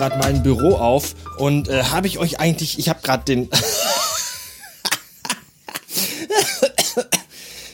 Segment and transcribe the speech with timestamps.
[0.00, 3.50] gerade mein Büro auf und äh, habe ich euch eigentlich, ich habe gerade den...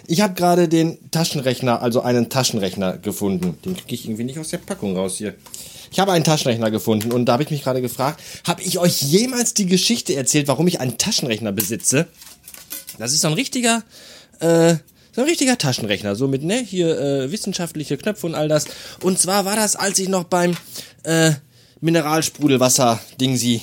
[0.09, 3.57] ich habe gerade den Taschenrechner, also einen Taschenrechner gefunden.
[3.65, 5.37] Den kriege ich irgendwie nicht aus der Packung raus hier.
[5.93, 9.03] Ich habe einen Taschenrechner gefunden und da habe ich mich gerade gefragt, habe ich euch
[9.03, 12.09] jemals die Geschichte erzählt, warum ich einen Taschenrechner besitze?
[12.99, 13.85] Das ist so ein richtiger,
[14.41, 14.75] äh,
[15.13, 18.65] so ein richtiger Taschenrechner, so mit, ne, hier äh, wissenschaftliche Knöpfe und all das.
[19.01, 20.57] Und zwar war das, als ich noch beim
[21.05, 21.35] äh,
[21.81, 23.63] Mineralsprudelwasser-Dingsi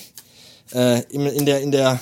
[0.73, 1.99] äh, in, in der, in der,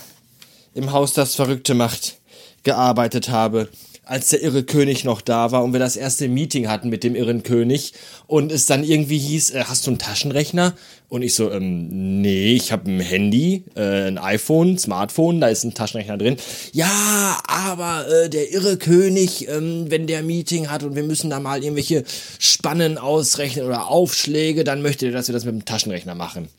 [0.74, 2.18] im Haus das Verrückte macht,
[2.64, 3.70] gearbeitet habe
[4.12, 7.16] als der irre König noch da war und wir das erste Meeting hatten mit dem
[7.16, 7.94] irren König
[8.28, 10.74] und es dann irgendwie hieß, äh, hast du einen Taschenrechner?
[11.08, 15.64] Und ich so, ähm, nee, ich habe ein Handy, äh, ein iPhone, Smartphone, da ist
[15.64, 16.36] ein Taschenrechner drin.
[16.74, 21.40] Ja, aber äh, der irre König, ähm, wenn der Meeting hat und wir müssen da
[21.40, 22.04] mal irgendwelche
[22.38, 26.50] Spannen ausrechnen oder Aufschläge, dann möchte er, dass wir das mit dem Taschenrechner machen.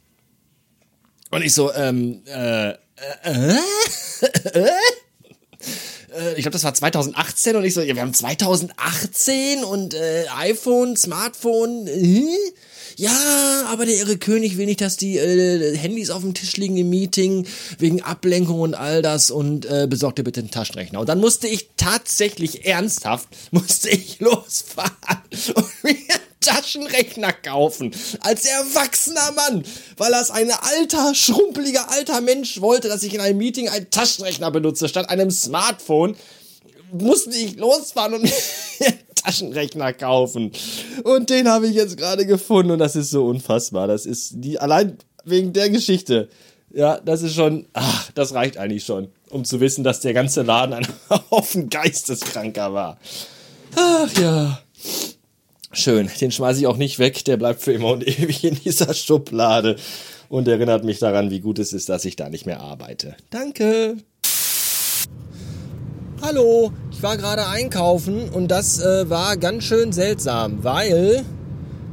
[1.30, 2.74] Und ich so, ähm, äh, äh,
[3.24, 3.56] äh?
[4.54, 4.68] äh,
[6.36, 10.96] ich glaube, das war 2018 und ich so, ja, wir haben 2018 und äh, iPhone,
[10.96, 12.26] Smartphone, äh?
[12.96, 16.76] ja, aber der irre König will nicht, dass die äh, Handys auf dem Tisch liegen
[16.76, 17.46] im Meeting
[17.78, 21.00] wegen Ablenkung und all das und äh, besorgt dir bitte einen Taschenrechner.
[21.00, 24.92] Und dann musste ich tatsächlich ernsthaft, musste ich losfahren
[25.54, 25.96] und mir
[26.42, 27.92] Taschenrechner kaufen.
[28.20, 29.64] Als erwachsener Mann.
[29.96, 34.50] Weil das ein alter, schrumpeliger alter Mensch wollte, dass ich in einem Meeting einen Taschenrechner
[34.50, 36.16] benutze, statt einem Smartphone
[36.92, 38.30] musste ich losfahren und
[39.14, 40.52] Taschenrechner kaufen.
[41.04, 43.86] Und den habe ich jetzt gerade gefunden und das ist so unfassbar.
[43.86, 46.28] Das ist die, allein wegen der Geschichte.
[46.74, 50.42] Ja, das ist schon, ach, das reicht eigentlich schon, um zu wissen, dass der ganze
[50.42, 50.86] Laden ein
[51.30, 52.98] Haufen Geisteskranker war.
[53.76, 54.60] Ach ja.
[55.72, 58.92] Schön, den schmeiße ich auch nicht weg, der bleibt für immer und ewig in dieser
[58.92, 59.76] Schublade
[60.28, 63.16] und erinnert mich daran, wie gut es ist, dass ich da nicht mehr arbeite.
[63.30, 63.96] Danke.
[66.20, 71.24] Hallo, ich war gerade einkaufen und das äh, war ganz schön seltsam, weil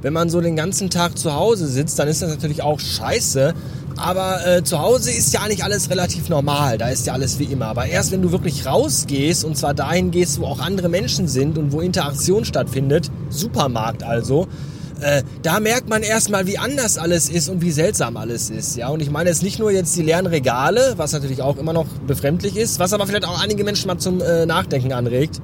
[0.01, 3.53] wenn man so den ganzen Tag zu Hause sitzt, dann ist das natürlich auch scheiße.
[3.97, 7.45] Aber äh, zu Hause ist ja eigentlich alles relativ normal, da ist ja alles wie
[7.45, 7.67] immer.
[7.67, 11.57] Aber erst wenn du wirklich rausgehst und zwar dahin gehst, wo auch andere Menschen sind
[11.57, 14.47] und wo Interaktion stattfindet, Supermarkt also,
[15.01, 18.75] äh, da merkt man erstmal, wie anders alles ist und wie seltsam alles ist.
[18.75, 21.73] Ja, und ich meine jetzt nicht nur jetzt die leeren Regale, was natürlich auch immer
[21.73, 25.41] noch befremdlich ist, was aber vielleicht auch einige Menschen mal zum äh, Nachdenken anregt.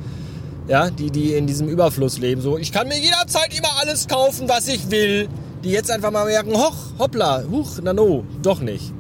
[0.68, 2.42] Ja, die, die in diesem Überfluss leben.
[2.42, 5.28] So, ich kann mir jederzeit immer alles kaufen, was ich will.
[5.64, 8.92] Die jetzt einfach mal merken, hoch, hoppla, huch, na no, doch nicht.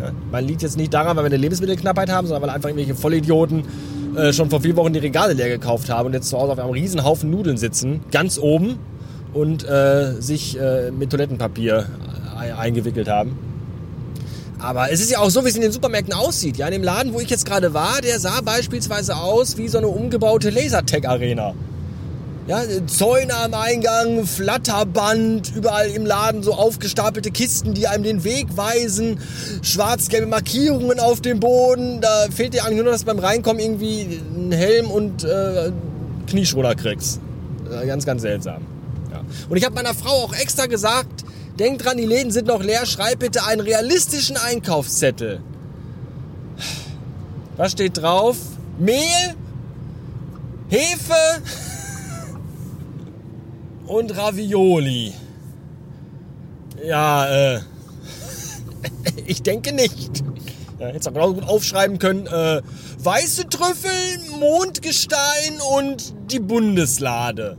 [0.00, 2.94] Ja, man liegt jetzt nicht daran, weil wir eine Lebensmittelknappheit haben, sondern weil einfach irgendwelche
[2.94, 3.64] Vollidioten
[4.16, 6.58] äh, schon vor vier Wochen die Regale leer gekauft haben und jetzt zu Hause auf
[6.58, 8.78] einem riesen Haufen Nudeln sitzen, ganz oben
[9.32, 11.86] und äh, sich äh, mit Toilettenpapier
[12.58, 13.38] eingewickelt haben.
[14.62, 16.56] Aber es ist ja auch so, wie es in den Supermärkten aussieht.
[16.56, 19.78] Ja, in dem Laden, wo ich jetzt gerade war, der sah beispielsweise aus wie so
[19.78, 21.54] eine umgebaute Lasertag-Arena.
[22.46, 28.56] Ja, Zäune am Eingang, Flatterband, überall im Laden so aufgestapelte Kisten, die einem den Weg
[28.56, 29.18] weisen,
[29.62, 32.00] schwarz-gelbe Markierungen auf dem Boden.
[32.00, 35.72] Da fehlt dir eigentlich nur, dass du beim Reinkommen irgendwie einen Helm und äh,
[36.28, 37.20] Knieschoner kriegst.
[37.70, 38.62] Äh, ganz, ganz seltsam.
[39.48, 41.24] Und ich habe meiner Frau auch extra gesagt,
[41.58, 45.40] denk dran, die Läden sind noch leer, schreib bitte einen realistischen Einkaufszettel.
[47.56, 48.36] Was steht drauf?
[48.78, 49.34] Mehl,
[50.68, 51.42] Hefe
[53.86, 55.12] und Ravioli.
[56.84, 57.60] Ja, äh,
[59.26, 60.24] ich denke nicht.
[60.78, 62.60] Ja, hätte auch genauso gut aufschreiben können, äh,
[62.98, 63.90] weiße Trüffel,
[64.40, 67.56] Mondgestein und die Bundeslade.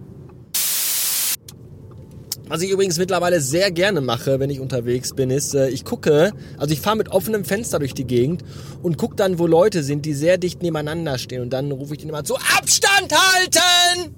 [2.53, 6.33] Was ich übrigens mittlerweile sehr gerne mache, wenn ich unterwegs bin, ist, äh, ich gucke,
[6.59, 8.43] also ich fahre mit offenem Fenster durch die Gegend
[8.83, 11.41] und gucke dann, wo Leute sind, die sehr dicht nebeneinander stehen.
[11.41, 14.15] Und dann rufe ich denen immer zu, Abstand halten!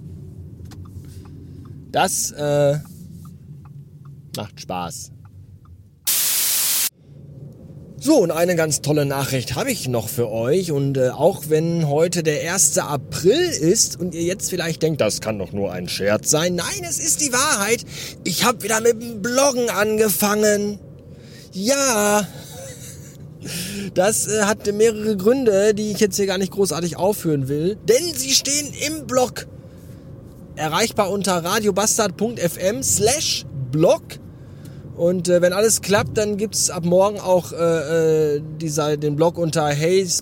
[1.94, 2.78] Das äh,
[4.36, 5.15] macht Spaß.
[8.06, 10.72] So, und eine ganz tolle Nachricht habe ich noch für euch.
[10.72, 12.78] Und äh, auch wenn heute der 1.
[12.78, 16.54] April ist und ihr jetzt vielleicht denkt, das kann doch nur ein Scherz sein.
[16.54, 17.84] Nein, es ist die Wahrheit.
[18.24, 20.78] Ich habe wieder mit dem Bloggen angefangen.
[21.52, 22.28] Ja.
[23.94, 27.78] Das äh, hat mehrere Gründe, die ich jetzt hier gar nicht großartig aufführen will.
[27.88, 29.46] Denn sie stehen im Blog.
[30.56, 34.02] Erreichbar unter radiobastard.fm slash blog
[34.96, 39.38] und äh, wenn alles klappt, dann gibt's ab morgen auch äh, äh dieser, den Blog
[39.38, 40.14] unter hey.sven.de.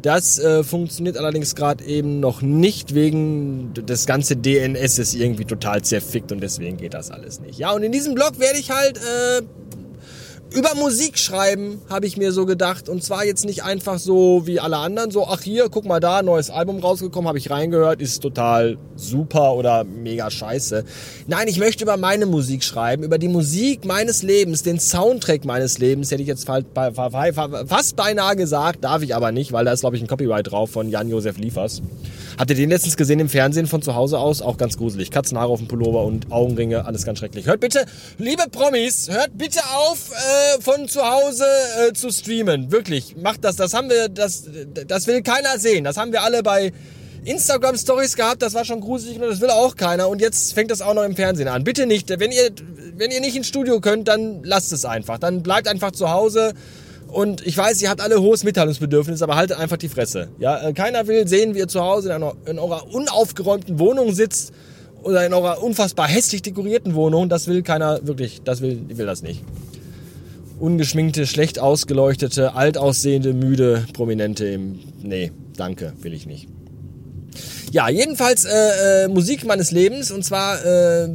[0.00, 5.82] Das äh, funktioniert allerdings gerade eben noch nicht wegen das ganze DNS ist irgendwie total
[5.82, 7.58] zerfickt und deswegen geht das alles nicht.
[7.58, 9.42] Ja, und in diesem Blog werde ich halt äh,
[10.50, 12.88] über Musik schreiben, habe ich mir so gedacht.
[12.88, 16.22] Und zwar jetzt nicht einfach so wie alle anderen, so, ach hier, guck mal da,
[16.22, 20.84] neues Album rausgekommen, habe ich reingehört, ist total super oder mega scheiße.
[21.26, 25.78] Nein, ich möchte über meine Musik schreiben, über die Musik meines Lebens, den Soundtrack meines
[25.78, 29.96] Lebens, hätte ich jetzt fast beinahe gesagt, darf ich aber nicht, weil da ist, glaube
[29.96, 31.82] ich, ein Copyright drauf von Jan-Josef Liefers.
[32.38, 34.42] Habt ihr den letztens gesehen im Fernsehen von zu Hause aus?
[34.42, 35.10] Auch ganz gruselig.
[35.10, 37.46] Katzenhaare auf dem Pullover und Augenringe, alles ganz schrecklich.
[37.46, 37.84] Hört bitte,
[38.16, 41.44] liebe Promis, hört bitte auf, äh, von zu Hause
[41.88, 42.70] äh, zu streamen.
[42.72, 43.56] Wirklich, macht das.
[43.56, 44.44] Das haben wir, das,
[44.86, 45.84] das will keiner sehen.
[45.84, 46.72] Das haben wir alle bei
[47.24, 48.42] Instagram Stories gehabt.
[48.42, 50.08] Das war schon gruselig und das will auch keiner.
[50.08, 51.64] Und jetzt fängt das auch noch im Fernsehen an.
[51.64, 52.08] Bitte nicht.
[52.08, 52.50] Wenn ihr,
[52.96, 55.18] wenn ihr nicht ins Studio könnt, dann lasst es einfach.
[55.18, 56.54] Dann bleibt einfach zu Hause
[57.08, 60.28] und ich weiß, ihr habt alle hohes Mitteilungsbedürfnis, aber haltet einfach die Fresse.
[60.38, 62.12] Ja, äh, keiner will sehen, wie ihr zu Hause
[62.46, 64.52] in eurer unaufgeräumten Wohnung sitzt
[65.02, 67.28] oder in eurer unfassbar hässlich dekorierten Wohnung.
[67.28, 69.42] Das will keiner wirklich, das will, will das nicht.
[70.58, 76.48] Ungeschminkte, schlecht ausgeleuchtete, alt aussehende, müde Prominente im, nee, danke, will ich nicht.
[77.70, 81.08] Ja, jedenfalls äh, äh, Musik meines Lebens und zwar äh,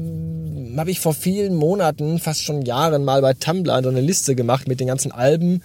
[0.78, 4.68] habe ich vor vielen Monaten, fast schon Jahren mal bei Tumblr so eine Liste gemacht
[4.68, 5.62] mit den ganzen Alben,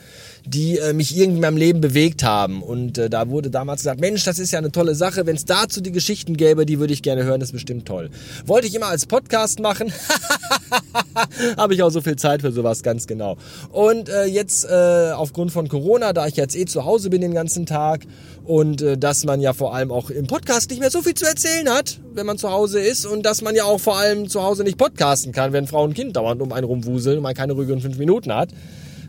[0.48, 2.62] die äh, mich irgendwie in meinem Leben bewegt haben.
[2.62, 5.26] Und äh, da wurde damals gesagt, Mensch, das ist ja eine tolle Sache.
[5.26, 8.10] Wenn es dazu die Geschichten gäbe, die würde ich gerne hören, das ist bestimmt toll.
[8.46, 9.92] Wollte ich immer als Podcast machen.
[11.56, 13.36] Habe ich auch so viel Zeit für sowas, ganz genau.
[13.72, 17.34] Und äh, jetzt äh, aufgrund von Corona, da ich jetzt eh zu Hause bin den
[17.34, 18.02] ganzen Tag
[18.44, 21.26] und äh, dass man ja vor allem auch im Podcast nicht mehr so viel zu
[21.26, 24.42] erzählen hat, wenn man zu Hause ist und dass man ja auch vor allem zu
[24.42, 27.52] Hause nicht podcasten kann, wenn Frau und Kind dauernd um einen rumwuseln und man keine
[27.52, 28.50] ruhigen fünf Minuten hat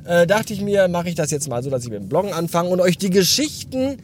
[0.05, 2.33] äh, dachte ich mir, mache ich das jetzt mal so, dass ich mit dem Bloggen
[2.33, 3.97] anfange und euch die Geschichten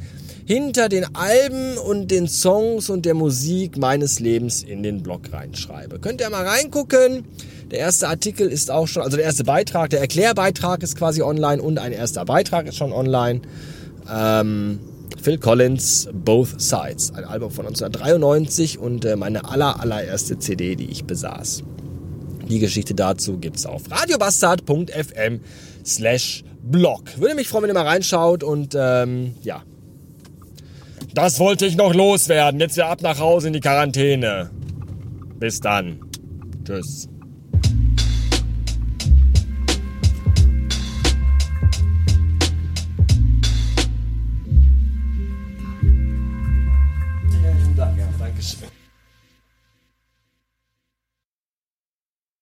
[0.46, 6.00] hinter den Alben und den Songs und der Musik meines Lebens in den Blog reinschreibe.
[6.00, 7.26] Könnt ihr mal reingucken.
[7.72, 11.62] Der erste Artikel ist auch schon, also der erste Beitrag, der Erklärbeitrag ist quasi online
[11.62, 13.42] und ein erster Beitrag ist schon online.
[14.12, 14.80] Ähm,
[15.20, 20.92] Phil Collins, Both Sides, ein Album von 1993 und äh, meine aller, allererste CD, die
[20.92, 21.64] ich besaß.
[22.50, 25.40] Die Geschichte dazu gibt's auf radiobastard.fm
[25.86, 27.04] slash blog.
[27.18, 29.64] Würde mich freuen, wenn ihr mal reinschaut und ähm, ja.
[31.14, 32.60] Das wollte ich noch loswerden.
[32.60, 34.50] Jetzt wieder ab nach Hause in die Quarantäne.
[35.40, 36.00] Bis dann.
[36.66, 37.08] Tschüss.